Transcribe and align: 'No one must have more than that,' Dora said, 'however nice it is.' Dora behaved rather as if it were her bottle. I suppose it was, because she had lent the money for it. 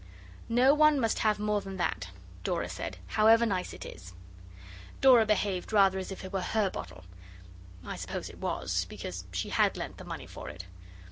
'No 0.49 0.73
one 0.73 0.99
must 0.99 1.19
have 1.19 1.37
more 1.37 1.61
than 1.61 1.77
that,' 1.77 2.09
Dora 2.43 2.69
said, 2.69 2.97
'however 3.05 3.45
nice 3.45 3.71
it 3.71 3.85
is.' 3.85 4.13
Dora 4.99 5.27
behaved 5.27 5.71
rather 5.71 5.99
as 5.99 6.11
if 6.11 6.25
it 6.25 6.33
were 6.33 6.41
her 6.41 6.71
bottle. 6.71 7.03
I 7.85 7.97
suppose 7.97 8.27
it 8.27 8.39
was, 8.39 8.85
because 8.89 9.25
she 9.31 9.49
had 9.49 9.77
lent 9.77 9.97
the 9.99 10.03
money 10.03 10.25
for 10.25 10.49
it. 10.49 10.65